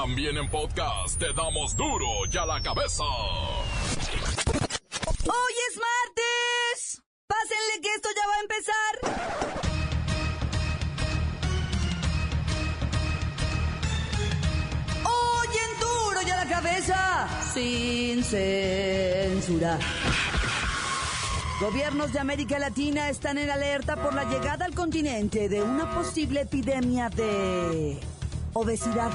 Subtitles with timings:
[0.00, 3.02] También en podcast te damos duro y a la cabeza.
[5.24, 7.02] ¡Hoy es martes!
[7.26, 8.94] Pásenle que esto ya va a empezar.
[15.04, 19.80] Hoy en duro y a la cabeza, sin censura.
[21.60, 26.42] Gobiernos de América Latina están en alerta por la llegada al continente de una posible
[26.42, 27.98] epidemia de
[28.52, 29.10] obesidad.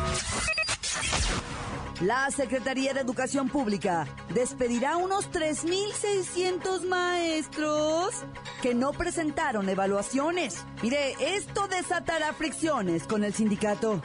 [2.05, 8.25] La Secretaría de Educación Pública despedirá unos 3.600 maestros
[8.61, 10.65] que no presentaron evaluaciones.
[10.81, 14.01] Mire, esto desatará fricciones con el sindicato.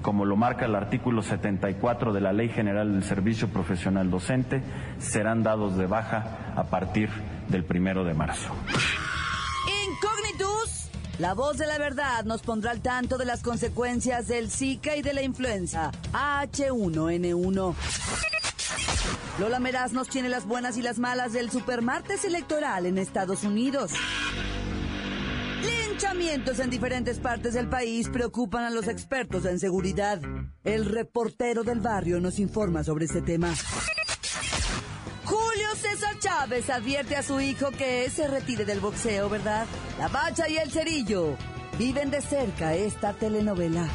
[0.00, 4.62] como lo marca el artículo 74 de la Ley General del Servicio Profesional Docente,
[4.98, 7.10] serán dados de baja a partir
[7.48, 8.48] del primero de marzo.
[11.18, 15.02] La voz de la verdad nos pondrá al tanto de las consecuencias del Zika y
[15.02, 17.74] de la influenza H1N1.
[19.38, 23.92] Lola Meraz nos tiene las buenas y las malas del supermartes electoral en Estados Unidos.
[25.62, 30.20] Linchamientos en diferentes partes del país preocupan a los expertos en seguridad.
[30.64, 33.54] El reportero del barrio nos informa sobre este tema.
[36.24, 39.66] Chávez advierte a su hijo que se retire del boxeo, ¿verdad?
[39.98, 41.36] La bacha y el cerillo
[41.78, 43.86] viven de cerca esta telenovela.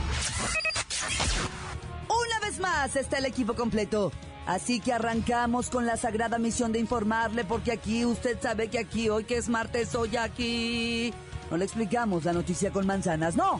[2.07, 4.11] Una vez más está el equipo completo.
[4.45, 9.09] Así que arrancamos con la sagrada misión de informarle porque aquí usted sabe que aquí
[9.09, 11.11] hoy que es martes hoy aquí
[11.49, 13.59] no le explicamos la noticia con manzanas, no.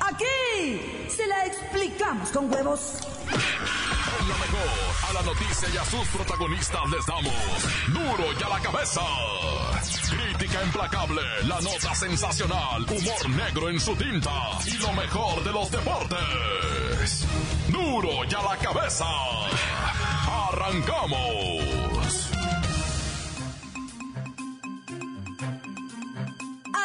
[0.00, 3.07] Aquí se la explicamos con huevos.
[5.08, 7.34] A la noticia y a sus protagonistas les damos
[7.88, 9.00] duro y a la cabeza.
[10.10, 15.70] Crítica implacable, la nota sensacional, humor negro en su tinta y lo mejor de los
[15.70, 17.26] deportes.
[17.68, 19.06] Duro y a la cabeza.
[20.50, 22.30] Arrancamos.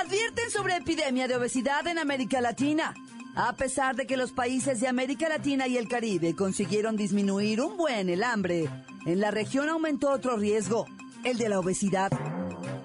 [0.02, 2.94] Advierten sobre epidemia de obesidad en América Latina.
[3.35, 7.77] A pesar de que los países de América Latina y el Caribe consiguieron disminuir un
[7.77, 8.69] buen el hambre,
[9.07, 10.85] en la región aumentó otro riesgo,
[11.23, 12.11] el de la obesidad.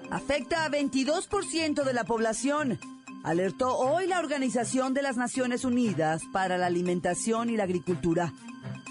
[0.09, 2.79] Afecta a 22% de la población,
[3.23, 8.33] alertó hoy la Organización de las Naciones Unidas para la Alimentación y la Agricultura.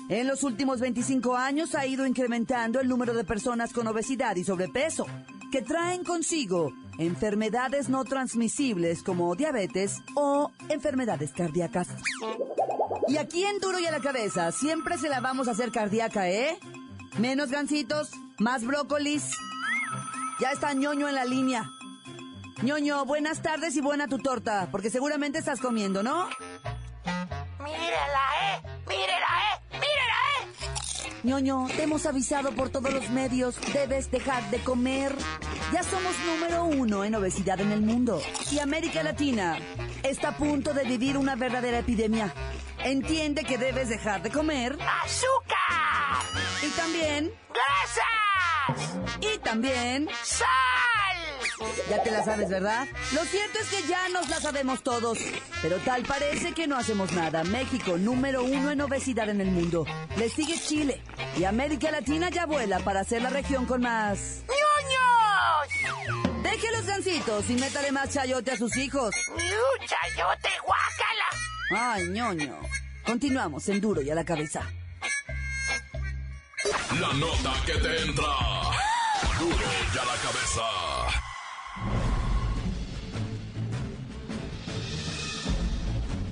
[0.09, 4.45] En los últimos 25 años ha ido incrementando el número de personas con obesidad y
[4.45, 5.07] sobrepeso,
[5.51, 11.89] que traen consigo enfermedades no transmisibles como diabetes o enfermedades cardíacas.
[13.07, 16.29] Y aquí en Duro y a la Cabeza siempre se la vamos a hacer cardíaca,
[16.29, 16.59] ¿eh?
[17.19, 19.31] Menos gancitos, más brócolis.
[20.41, 21.71] Ya está ñoño en la línea.
[22.63, 26.29] ñoño, buenas tardes y buena tu torta, porque seguramente estás comiendo, ¿no?
[27.61, 28.63] Mírela, ¿eh?
[28.89, 29.61] Mírela, ¿eh?
[29.73, 31.21] Mírela, ¿eh?
[31.25, 35.15] ñoño, te hemos avisado por todos los medios, debes dejar de comer.
[35.73, 38.23] Ya somos número uno en obesidad en el mundo.
[38.51, 39.59] Y América Latina
[40.03, 42.33] está a punto de vivir una verdadera epidemia.
[42.85, 46.25] Entiende que debes dejar de comer ¡Azúcar!
[46.63, 48.99] y también, ¡Grasas!
[49.21, 50.49] y también, ¡Sal!
[51.91, 52.87] ya te la sabes, ¿verdad?
[53.13, 55.19] Lo cierto es que ya nos la sabemos todos.
[55.61, 57.43] Pero tal parece que no hacemos nada.
[57.45, 59.85] México, número uno en obesidad en el mundo.
[60.17, 61.03] Le sigue Chile.
[61.37, 64.45] Y América Latina ya vuela para ser la región con más.
[64.47, 65.18] ¡Ñoños!
[66.99, 69.15] Gancitos y métale más chayote a sus hijos.
[69.29, 71.95] ¡Ñu, chayote, guácala!
[71.95, 72.59] Ay, ñoño.
[73.07, 74.63] Continuamos en duro y a la cabeza.
[77.01, 78.25] La nota que te entra.
[79.39, 79.57] Duro
[79.95, 80.63] y a la cabeza.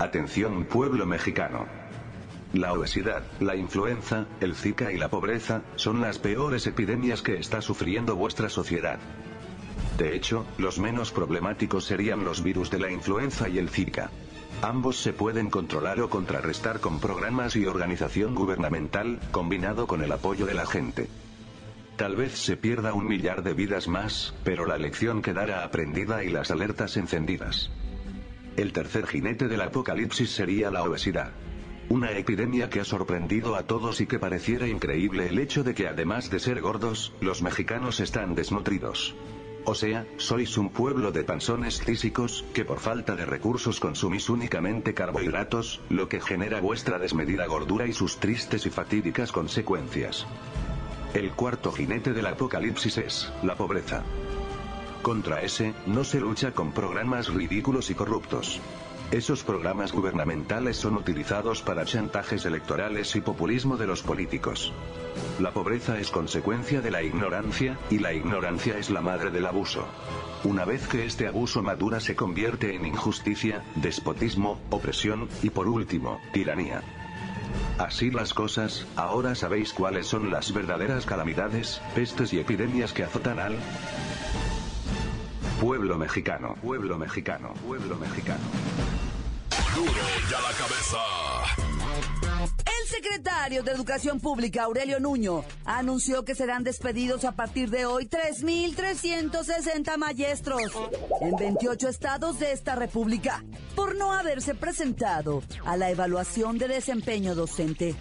[0.00, 1.68] Atención pueblo mexicano.
[2.54, 7.62] La obesidad, la influenza, el Zika y la pobreza son las peores epidemias que está
[7.62, 8.98] sufriendo vuestra sociedad.
[9.98, 14.10] De hecho, los menos problemáticos serían los virus de la influenza y el Zika.
[14.60, 20.44] Ambos se pueden controlar o contrarrestar con programas y organización gubernamental, combinado con el apoyo
[20.46, 21.08] de la gente.
[21.96, 26.28] Tal vez se pierda un millar de vidas más, pero la lección quedará aprendida y
[26.28, 27.70] las alertas encendidas.
[28.56, 31.32] El tercer jinete del apocalipsis sería la obesidad.
[31.88, 35.86] Una epidemia que ha sorprendido a todos y que pareciera increíble el hecho de que
[35.86, 39.14] además de ser gordos, los mexicanos están desnutridos.
[39.68, 44.94] O sea, sois un pueblo de panzones físicos, que por falta de recursos consumís únicamente
[44.94, 50.24] carbohidratos, lo que genera vuestra desmedida gordura y sus tristes y fatídicas consecuencias.
[51.14, 54.04] El cuarto jinete del apocalipsis es, la pobreza.
[55.02, 58.60] Contra ese, no se lucha con programas ridículos y corruptos.
[59.12, 64.72] Esos programas gubernamentales son utilizados para chantajes electorales y populismo de los políticos.
[65.38, 69.86] La pobreza es consecuencia de la ignorancia, y la ignorancia es la madre del abuso.
[70.42, 76.20] Una vez que este abuso madura se convierte en injusticia, despotismo, opresión, y por último,
[76.32, 76.82] tiranía.
[77.78, 83.38] Así las cosas, ahora sabéis cuáles son las verdaderas calamidades, pestes y epidemias que azotan
[83.38, 83.56] al
[85.60, 88.44] pueblo mexicano, pueblo mexicano, pueblo mexicano.
[89.76, 89.92] Duro
[90.30, 90.96] ya la cabeza.
[92.64, 98.06] El secretario de Educación Pública, Aurelio Nuño, anunció que serán despedidos a partir de hoy
[98.08, 100.62] 3.360 maestros
[101.20, 103.44] en 28 estados de esta república
[103.74, 107.94] por no haberse presentado a la evaluación de desempeño docente.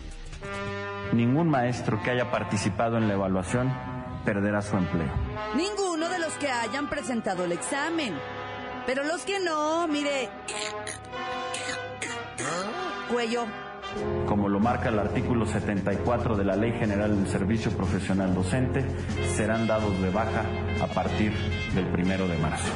[1.12, 3.69] Ningún maestro que haya participado en la evaluación
[4.24, 5.12] perderá su empleo.
[5.57, 8.13] Ninguno de los que hayan presentado el examen.
[8.86, 10.30] Pero los que no, mire.
[13.10, 13.46] Cuello
[14.28, 18.84] como lo marca el artículo 74 de la Ley General del Servicio Profesional Docente,
[19.36, 20.44] serán dados de baja
[20.82, 21.32] a partir
[21.74, 22.72] del primero de marzo.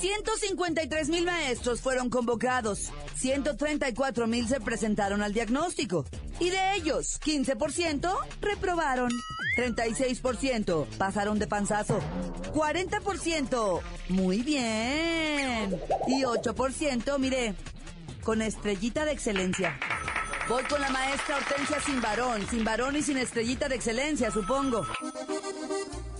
[0.00, 6.06] 153 mil maestros fueron convocados, 134 mil se presentaron al diagnóstico
[6.38, 8.10] y de ellos 15%
[8.40, 9.10] reprobaron,
[9.58, 12.00] 36% pasaron de panzazo,
[12.54, 17.54] 40% muy bien y 8% mire
[18.22, 19.78] con estrellita de excelencia.
[20.50, 24.84] Voy con la maestra Hortensia sin varón, sin varón y sin estrellita de excelencia, supongo.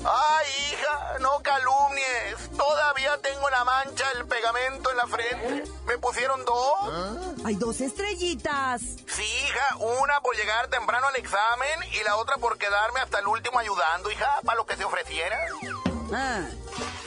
[0.05, 2.57] Ay, hija, no calumnies.
[2.57, 5.71] Todavía tengo la mancha del pegamento en la frente.
[5.85, 7.35] Me pusieron dos.
[7.45, 8.81] Hay dos estrellitas.
[8.81, 13.27] Sí, hija, una por llegar temprano al examen y la otra por quedarme hasta el
[13.27, 15.41] último ayudando, hija, para lo que se ofreciera.
[16.15, 16.43] Ah,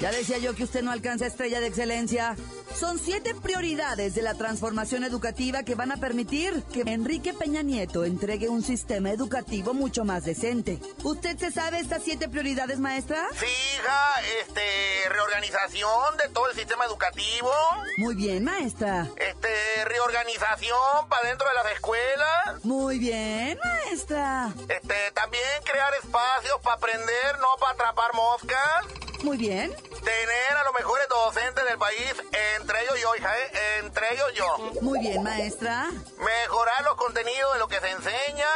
[0.02, 2.36] ya decía yo que usted no alcanza estrella de excelencia.
[2.80, 8.04] Son siete prioridades de la transformación educativa que van a permitir que Enrique Peña Nieto
[8.04, 10.80] entregue un sistema educativo mucho más decente.
[11.04, 13.28] ¿Usted se sabe estas siete prioridades, maestra?
[13.40, 14.62] Sí, hija, este,
[15.10, 17.52] reorganización de todo el sistema educativo.
[17.98, 19.08] Muy bien, maestra.
[19.18, 22.64] Este, reorganización para dentro de las escuelas.
[22.66, 24.52] Muy bien, maestra.
[24.68, 29.13] Este, también crear espacios para aprender, no para atrapar moscas.
[29.24, 29.72] Muy bien.
[29.72, 32.14] Tener a los mejores docentes del país,
[32.60, 33.52] entre ellos yo, hija, ¿eh?
[33.80, 34.82] entre ellos yo.
[34.82, 35.90] Muy bien, maestra.
[36.20, 38.48] Mejorar los contenidos de lo que se enseña.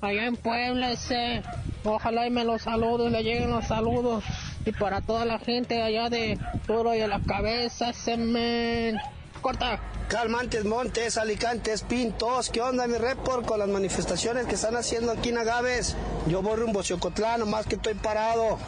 [0.00, 1.42] allá en Puebla, ese.
[1.88, 4.22] Ojalá y me los saludos, le lleguen los saludos.
[4.64, 8.98] Y para toda la gente allá de Duro y a la cabeza, ese men.
[9.40, 9.80] Corta.
[10.08, 15.28] Calmantes, Montes, Alicantes, Pintos, ¿qué onda mi report con las manifestaciones que están haciendo aquí
[15.28, 15.96] en Agaves?
[16.26, 18.58] Yo voy rumbo a Xiocotlán, nomás que estoy parado.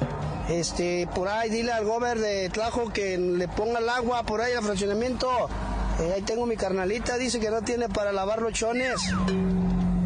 [0.48, 4.52] Este, por ahí dile al gober de Tlajo que le ponga el agua por ahí
[4.52, 5.28] al fraccionamiento.
[6.00, 9.00] Eh, ahí tengo mi carnalita, dice que no tiene para lavar los chones.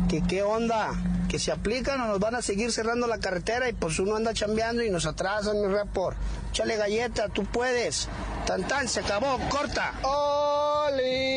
[0.09, 0.93] que qué onda,
[1.35, 4.33] que se aplican o nos van a seguir cerrando la carretera y pues uno anda
[4.33, 6.17] chambeando y nos atrasan, mi report.
[6.53, 8.09] Chale galleta, tú puedes.
[8.47, 9.95] Tan tan, se acabó, corta.
[10.85, 11.35] ¡Olis!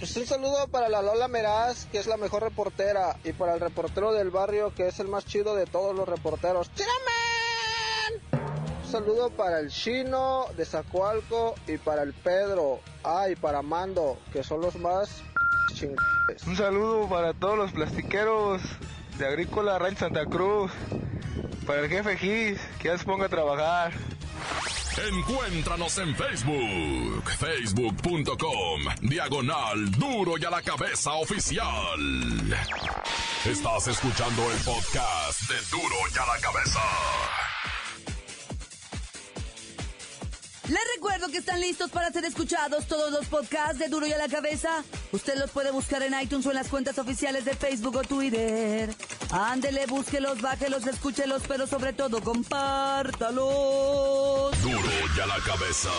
[0.00, 3.60] Pues un saludo para la Lola Meraz, que es la mejor reportera, y para el
[3.60, 6.68] reportero del barrio, que es el más chido de todos los reporteros.
[6.74, 6.96] ¡Chiraman!
[8.84, 12.80] Un saludo para el Chino de Zacualco y para el Pedro.
[13.04, 15.22] Ah, y para Mando, que son los más
[15.76, 16.46] chingados.
[16.46, 18.62] Un saludo para todos los plastiqueros
[19.18, 20.72] de Agrícola Ranch Santa Cruz.
[21.66, 23.92] Para el jefe Gis, que ya se ponga a trabajar.
[25.12, 32.00] Encuéntranos en Facebook, facebook.com, diagonal duro y a la cabeza oficial.
[33.44, 36.80] Estás escuchando el podcast de duro y a la cabeza.
[40.68, 44.18] Les recuerdo que están listos para ser escuchados todos los podcasts de Duro y a
[44.18, 44.82] la Cabeza.
[45.12, 48.92] Usted los puede buscar en iTunes o en las cuentas oficiales de Facebook o Twitter.
[49.30, 53.36] Ándele, búsquelos, bájelos, escúchelos, pero sobre todo compártalos.
[54.60, 54.80] Duro
[55.16, 55.90] y a la cabeza.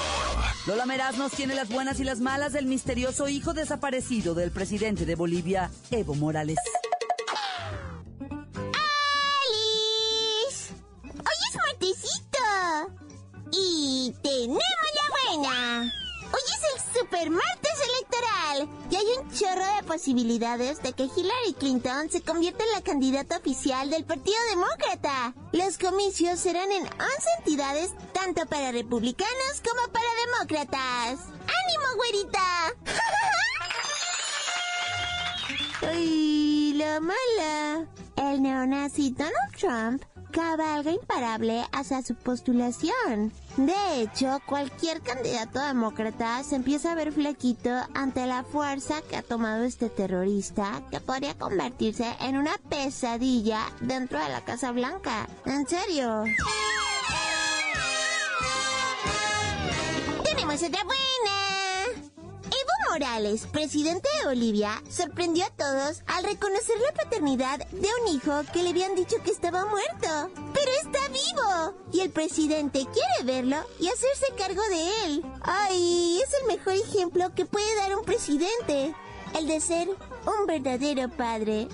[0.66, 5.06] Lola Meraz nos tiene las buenas y las malas del misterioso hijo desaparecido del presidente
[5.06, 6.58] de Bolivia, Evo Morales.
[19.38, 24.38] Chorro de posibilidades de que Hillary Clinton se convierta en la candidata oficial del Partido
[24.50, 25.36] Demócrata.
[25.52, 26.92] Los comicios serán en 11
[27.40, 31.20] entidades, tanto para republicanos como para demócratas.
[31.30, 32.40] ¡Ánimo, güerita!
[35.88, 37.88] ¡Ay, la mala!
[38.16, 43.32] El neonazi Donald Trump cabalga imparable hacia su postulación.
[43.58, 49.24] De hecho, cualquier candidato demócrata se empieza a ver flequito ante la fuerza que ha
[49.24, 55.28] tomado este terrorista que podría convertirse en una pesadilla dentro de la Casa Blanca.
[55.46, 56.26] En serio.
[60.24, 61.37] Tenemos otra buena.
[62.90, 68.64] Morales, presidente de Bolivia, sorprendió a todos al reconocer la paternidad de un hijo que
[68.64, 70.32] le habían dicho que estaba muerto.
[70.54, 71.76] Pero está vivo.
[71.92, 75.26] Y el presidente quiere verlo y hacerse cargo de él.
[75.42, 78.94] Ay, es el mejor ejemplo que puede dar un presidente.
[79.34, 81.68] El de ser un verdadero padre.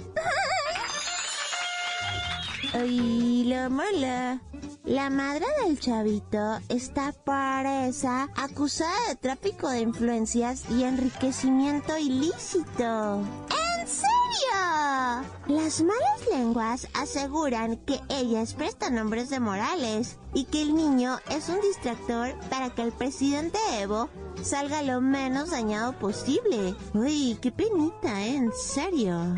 [2.74, 4.42] Ay, la mala.
[4.84, 13.20] La madre del chavito está presa, acusada de tráfico de influencias y enriquecimiento ilícito.
[13.20, 15.30] ¿En serio?
[15.48, 21.50] Las malas lenguas aseguran que ella es prestanombres de Morales y que el niño es
[21.50, 24.10] un distractor para que el presidente Evo
[24.42, 26.76] salga lo menos dañado posible.
[26.96, 28.36] Uy, qué penita, ¿eh?
[28.36, 29.36] En serio.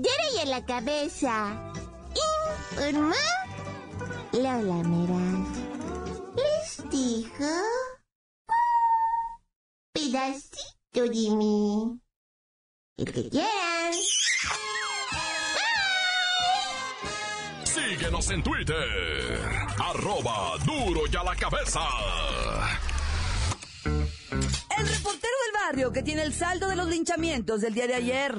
[0.00, 1.72] Duro y en la cabeza.
[2.72, 3.14] Informa
[4.32, 5.48] Lola Meraz.
[6.36, 7.44] Les dijo
[9.92, 12.00] pedacito de mí.
[12.96, 13.92] El que quieran.
[17.64, 19.38] Síguenos en Twitter,
[19.78, 21.80] arroba duro y a la cabeza.
[23.84, 28.34] El reportero del barrio que tiene el saldo de los linchamientos del día de ayer.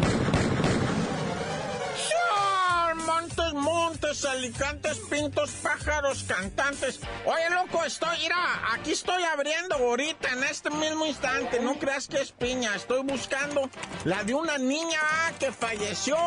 [4.11, 6.99] Montes, alicantes, pintos, pájaros, cantantes.
[7.25, 11.59] Oye, loco, estoy, mira, aquí estoy abriendo ahorita, en este mismo instante.
[11.61, 12.75] No creas que es piña.
[12.75, 13.69] Estoy buscando
[14.03, 16.17] la de una niña ah, que falleció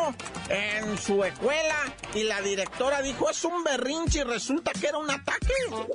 [0.49, 1.77] en su escuela
[2.15, 5.55] y la directora dijo, es un berrinche y resulta que era un ataque,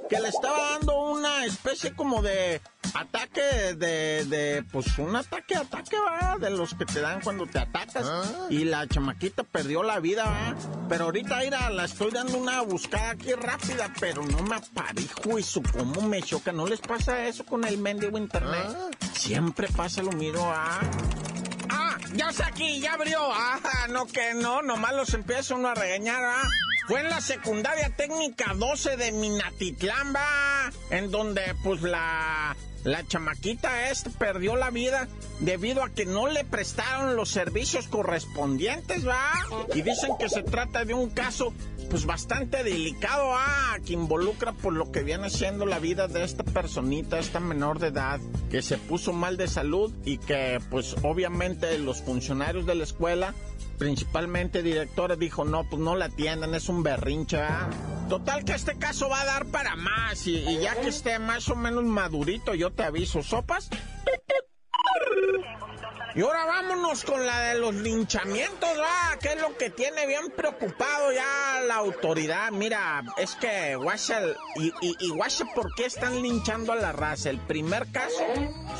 [0.09, 2.61] que le estaba dando una especie como de
[2.93, 3.41] ataque
[3.75, 8.07] de, de pues un ataque, ataque, va, de los que te dan cuando te atacas.
[8.49, 10.55] Y la chamaquita perdió la vida, ¿va?
[10.87, 15.43] Pero ahorita, mira, la estoy dando una buscada aquí rápida, pero no me aparijo y
[15.43, 16.51] su cómo me choca.
[16.51, 18.67] ¿No les pasa eso con el mendigo internet?
[19.13, 20.81] Siempre pasa lo mismo, ¿ah?
[21.69, 23.19] Ah, ya está aquí, ya abrió.
[23.31, 26.49] Ah, no que no, nomás los empieza uno a regañar, ¿ah?
[26.89, 33.91] Fue en la secundaria técnica 12 de Minatitlán, va, en donde pues la la chamaquita
[33.91, 35.07] esta perdió la vida
[35.39, 39.33] debido a que no le prestaron los servicios correspondientes, ¿va?
[39.75, 41.53] Y dicen que se trata de un caso,
[41.91, 43.77] pues bastante delicado, ¿ah?
[43.85, 47.89] Que involucra por lo que viene siendo la vida de esta personita, esta menor de
[47.89, 48.19] edad,
[48.49, 53.35] que se puso mal de salud y que, pues obviamente los funcionarios de la escuela,
[53.79, 57.69] principalmente directores, dijo, no, pues no la atiendan, es un berrinche, ¿ah?
[58.09, 61.55] Total que este caso va a dar para más y, ya que esté más o
[61.55, 63.23] menos madurito, yo te aviso.
[63.23, 63.69] ¿Sopas?
[66.15, 69.17] Y ahora vámonos con la de los linchamientos, ¿va?
[69.19, 72.51] Que es lo que tiene bien preocupado ya la autoridad.
[72.51, 74.19] Mira, es que, guacha,
[74.55, 75.13] y, y,
[75.55, 77.29] ¿por qué están linchando a la raza?
[77.29, 78.25] El primer caso,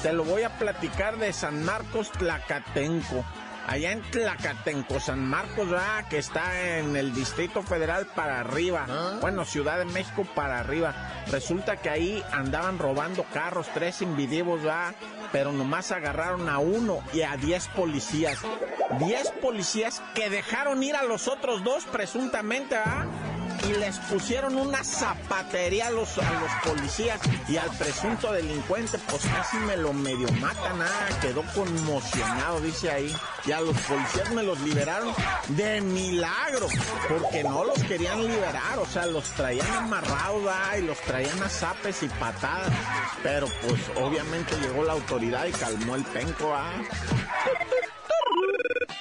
[0.01, 3.23] te lo voy a platicar de San Marcos Tlacatenco.
[3.69, 6.07] Allá en Tlacatenco, San Marcos, ¿verdad?
[6.09, 8.87] que está en el Distrito Federal para arriba.
[9.21, 10.95] Bueno, Ciudad de México para arriba.
[11.27, 14.95] Resulta que ahí andaban robando carros, tres individuos, ¿verdad?
[15.31, 18.39] pero nomás agarraron a uno y a diez policías.
[18.97, 23.05] Diez policías que dejaron ir a los otros dos presuntamente, ¿ah?
[23.67, 29.23] Y les pusieron una zapatería a los, a los policías y al presunto delincuente, pues
[29.25, 33.15] casi me lo medio matan, ah, quedó conmocionado, dice ahí.
[33.45, 35.13] Y a los policías me los liberaron
[35.49, 36.67] de milagro,
[37.07, 41.49] porque no los querían liberar, o sea, los traían amarrados ah, y los traían a
[41.49, 42.71] zapes y patadas.
[43.23, 46.73] Pero pues obviamente llegó la autoridad y calmó el penco, ah.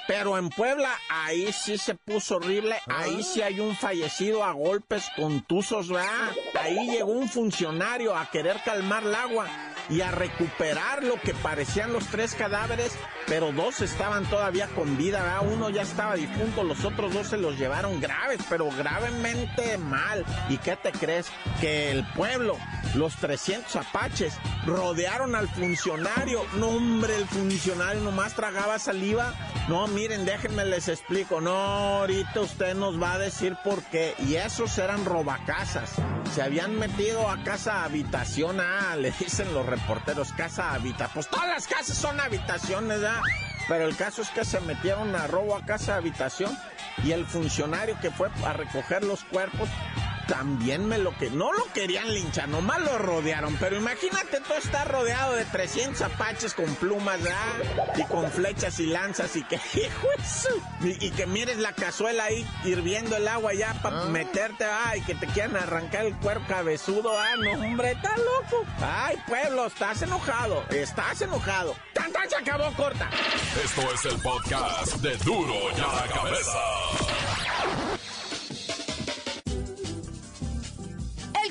[0.08, 2.76] Pero en Puebla, ahí sí se puso horrible.
[2.86, 6.32] Ahí sí hay un fallecido a golpes contusos, ¿verdad?
[6.58, 9.46] Ahí llegó un funcionario a querer calmar el agua
[9.90, 12.96] y a recuperar lo que parecían los tres cadáveres,
[13.28, 15.52] pero dos estaban todavía con vida, ¿verdad?
[15.52, 20.24] Uno ya estaba difunto, los otros dos se los llevaron graves, pero gravemente mal.
[20.48, 21.30] ¿Y qué te crees?
[21.60, 22.56] Que el pueblo,
[22.94, 24.34] los 300 apaches,
[24.66, 26.44] rodearon al funcionario.
[26.56, 29.34] No, hombre, el funcionario nomás tragaba saliva.
[29.68, 31.40] No, miren, déjenme les explico.
[31.40, 34.14] No, ahorita usted nos va a decir por qué.
[34.26, 35.92] Y esos eran robacasas.
[36.34, 38.60] Se habían metido a casa habitación.
[38.60, 41.08] Ah, le dicen los reporteros, casa habita.
[41.08, 43.00] Pues todas las casas son habitaciones,
[43.68, 46.56] Pero el caso es que se metieron a robo a casa habitación
[47.04, 49.68] y el funcionario que fue a recoger los cuerpos
[50.28, 53.56] también me lo que no lo querían linchar, nomás lo rodearon.
[53.58, 57.96] Pero imagínate tú estar rodeado de 300 apaches con plumas, ¿verdad?
[57.96, 59.56] Y con flechas y lanzas y que,
[60.82, 65.14] y, y que mires la cazuela ahí hirviendo el agua ya para meterte, ay, que
[65.14, 68.64] te quieran arrancar el cuerpo cabezudo, ah, no, hombre, está loco.
[68.80, 71.74] Ay, pueblo, estás enojado, estás enojado.
[71.94, 73.08] ¡Tan, tan, se acabó, corta!
[73.64, 77.27] Esto es el podcast de Duro y a la Cabeza.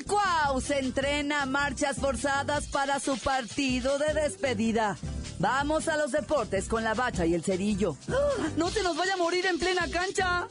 [0.08, 4.96] Cuau se entrena a marchas forzadas para su partido de despedida.
[5.38, 7.94] Vamos a los deportes con la bacha y el cerillo.
[8.10, 8.14] ¡Ah!
[8.56, 10.48] ¡No se nos vaya a morir en plena cancha!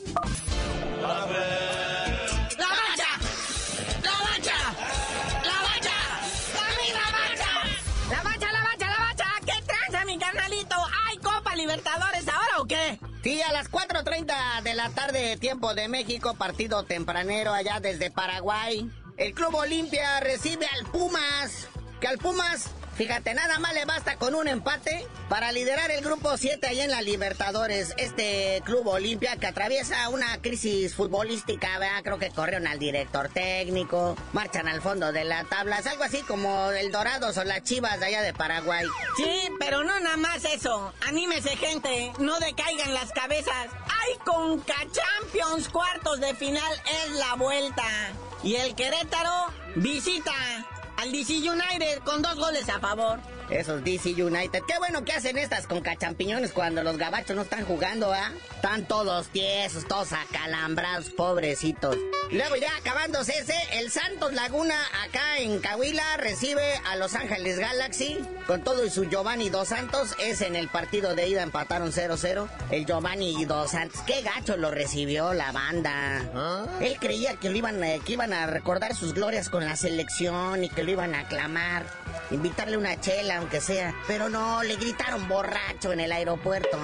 [1.02, 1.34] ¡La bacha!
[4.04, 4.54] ¡La bacha!
[5.44, 5.96] ¡La bacha!
[6.54, 7.50] ¡Dame la bacha!
[8.12, 9.26] ¡La bacha, la bacha, la bacha!
[9.44, 10.76] ¿Qué tranza, mi carnalito?
[11.08, 13.00] ¿Hay Copa Libertadores ahora o qué?
[13.24, 18.88] Sí, a las 4.30 de la tarde, tiempo de México, partido tempranero allá desde Paraguay.
[19.18, 21.68] El Club Olimpia recibe al Pumas.
[22.00, 26.38] Que al Pumas, fíjate, nada más le basta con un empate para liderar el grupo
[26.38, 27.96] 7 ahí en la Libertadores.
[27.98, 32.04] Este Club Olimpia que atraviesa una crisis futbolística, ¿verdad?
[32.04, 35.80] Creo que corrieron al director técnico, marchan al fondo de la tabla.
[35.80, 38.86] Es algo así como el Dorados o las Chivas de allá de Paraguay.
[39.16, 40.94] Sí, pero no nada más eso.
[41.08, 42.14] Anímese, gente.
[42.20, 43.70] No decaigan las cabezas.
[43.86, 45.70] ¡Ay, Conca Champions!
[45.70, 46.72] Cuartos de final
[47.04, 47.84] es la vuelta.
[48.44, 50.32] Y el Querétaro visita
[50.98, 53.20] al DC United con dos goles a favor.
[53.50, 54.62] Esos DC United.
[54.68, 58.32] Qué bueno que hacen estas con cachampiñones cuando los gabachos no están jugando, ¿ah?
[58.56, 61.96] Están todos tiesos, todos acalambrados, pobrecitos.
[62.32, 68.20] Luego ya acabándose ese, el Santos Laguna acá en Cahuila recibe a Los Ángeles Galaxy
[68.48, 70.14] con todo y su Giovanni Dos Santos.
[70.20, 72.48] Es en el partido de ida empataron 0-0.
[72.70, 76.68] El Giovanni Dos Santos, qué gacho lo recibió la banda.
[76.82, 80.64] Él creía que, lo iban, eh, que iban a recordar sus glorias con la selección
[80.64, 81.86] y que lo iban a aclamar.
[82.32, 83.96] Invitarle una chela, aunque sea.
[84.08, 86.78] Pero no, le gritaron borracho en el aeropuerto.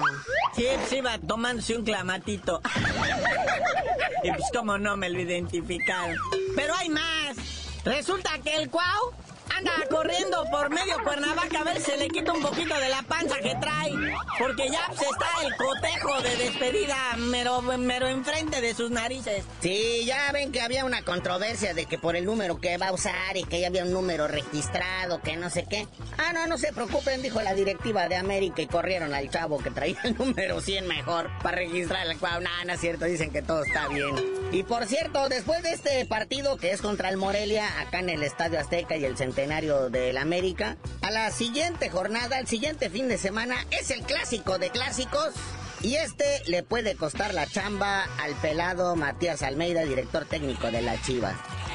[0.54, 2.60] Sí, pues iba tomándose un clamatito.
[4.22, 6.16] y pues como no me lo identificaron.
[6.56, 7.36] Pero hay más.
[7.84, 9.12] Resulta que el Cuau
[9.56, 13.36] anda corriendo por medio Cuernavaca a ver si le quita un poquito de la panza
[13.38, 13.92] que trae.
[14.38, 19.44] Porque ya pues, está el cotejo de despedida mero, mero enfrente de sus narices.
[19.60, 22.92] Sí, ya ven que había una controversia de que por el número que va a
[22.92, 25.86] usar y que ya había un número registrado, que no sé qué.
[26.18, 29.70] Ah, no, no se preocupen, dijo la directiva de América y corrieron al chavo que
[29.70, 32.40] traía el número 100 mejor para registrar el cuau.
[32.40, 34.43] No, no es cierto, dicen que todo está bien.
[34.54, 38.22] Y por cierto, después de este partido que es contra el Morelia, acá en el
[38.22, 43.18] Estadio Azteca y el Centenario del América, a la siguiente jornada, el siguiente fin de
[43.18, 45.34] semana, es el clásico de clásicos.
[45.82, 51.02] Y este le puede costar la chamba al pelado Matías Almeida, director técnico de la
[51.02, 51.34] Chivas.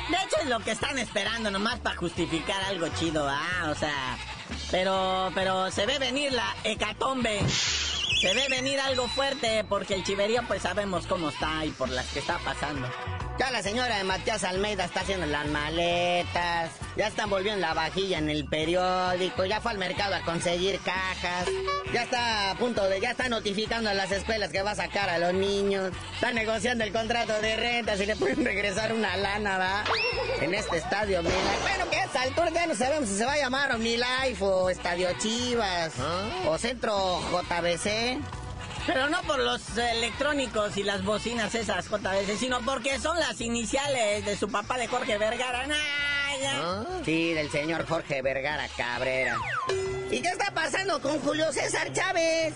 [0.10, 4.18] De hecho es lo que están esperando nomás para justificar algo chido, ah, o sea,
[4.72, 7.42] pero pero se ve venir la hecatombe.
[8.20, 12.06] Se ve venir algo fuerte porque el chiverío pues sabemos cómo está y por las
[12.08, 12.86] que está pasando.
[13.40, 18.18] Ya la señora de Matías Almeida está haciendo las maletas, ya están volviendo la vajilla
[18.18, 21.48] en el periódico, ya fue al mercado a conseguir cajas,
[21.94, 25.10] ya está a punto de, ya está notificando a las escuelas que va a sacar
[25.10, 29.58] a los niños, está negociando el contrato de renta, si le pueden regresar una lana,
[29.58, 29.84] va,
[30.42, 34.42] en este estadio que es altura ya no sabemos si se va a llamar Omnilife
[34.42, 35.94] o Estadio Chivas
[36.48, 38.20] o Centro JBC.
[38.88, 44.26] Pero no por los electrónicos y las bocinas esas JBC, sino porque son las iniciales
[44.26, 45.66] de su papá de Jorge Vergara.
[46.42, 46.84] Ya.
[47.06, 49.38] Sí, del señor Jorge Vergara Cabrera.
[50.12, 52.54] ¿Y qué está pasando con Julio César Chávez?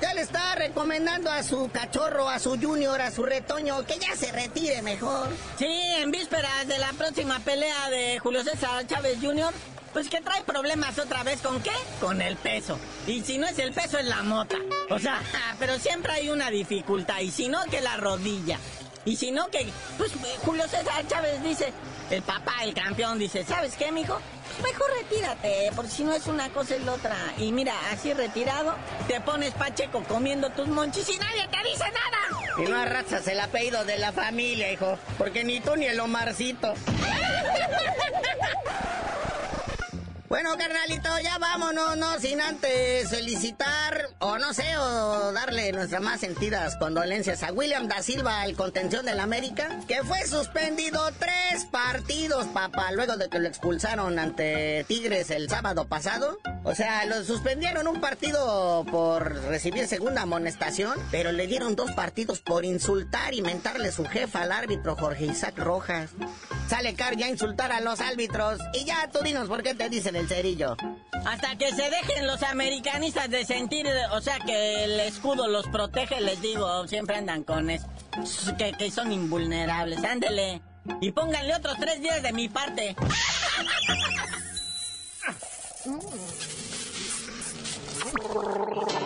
[0.00, 4.14] Ya le está recomendando a su cachorro, a su junior, a su retoño, que ya
[4.14, 5.28] se retire mejor.
[5.58, 9.52] Sí, en vísperas de la próxima pelea de Julio César Chávez Jr.,
[9.92, 11.72] pues que trae problemas otra vez con qué?
[12.00, 12.78] Con el peso.
[13.06, 14.56] Y si no es el peso, es la mota.
[14.90, 15.20] O sea,
[15.58, 17.18] pero siempre hay una dificultad.
[17.20, 18.58] Y si no, que la rodilla.
[19.06, 19.64] Y si no, que,
[19.96, 20.12] pues
[20.44, 21.72] Julio César Chávez dice,
[22.10, 24.18] el papá, el campeón, dice, ¿sabes qué, mijo?
[24.60, 27.16] Pues mejor retírate, porque si no es una cosa es la otra.
[27.38, 28.74] Y mira, así retirado,
[29.06, 32.18] te pones pacheco comiendo tus monchis y nadie te dice nada.
[32.58, 36.74] Y no arrasas el apellido de la familia, hijo, porque ni tú ni el Omarcito.
[40.36, 46.20] Bueno, carnalito, ya vámonos, no sin antes felicitar, o no sé, o darle nuestras más
[46.20, 52.44] sentidas condolencias a William da Silva, el contención del América, que fue suspendido tres partidos,
[52.48, 56.38] papá, luego de que lo expulsaron ante Tigres el sábado pasado.
[56.64, 62.40] O sea, lo suspendieron un partido por recibir segunda amonestación, pero le dieron dos partidos
[62.40, 66.10] por insultar y mentarle su jefa al árbitro Jorge Isaac Rojas.
[66.68, 69.88] Sale Car ya a insultar a los árbitros y ya tú dinos por qué te
[69.88, 70.76] dicen el cerillo.
[71.24, 76.20] Hasta que se dejen los americanistas de sentir, o sea, que el escudo los protege,
[76.20, 77.86] les digo, siempre andan con eso.
[78.58, 80.60] Que, que son invulnerables, ándele.
[81.00, 82.96] Y pónganle otros tres días de mi parte.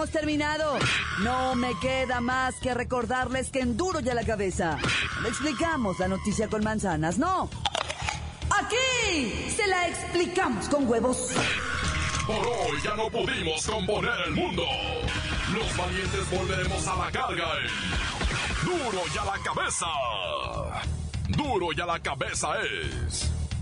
[0.00, 0.78] hemos terminado.
[1.18, 4.78] No me queda más que recordarles que en duro ya la cabeza.
[5.22, 7.50] Le explicamos la noticia con manzanas, ¿no?
[8.48, 11.32] Aquí se la explicamos con huevos.
[12.26, 14.62] Por hoy ya no pudimos componer el mundo.
[15.52, 19.86] Los valientes volveremos a la carga en Duro y a la cabeza.
[21.28, 23.30] Duro y a la cabeza es